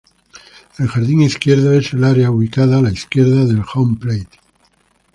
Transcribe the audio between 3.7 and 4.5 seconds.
Home plate.